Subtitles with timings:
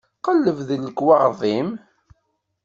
[0.25, 1.69] Qelleb deg lekwaɣeḍ-im.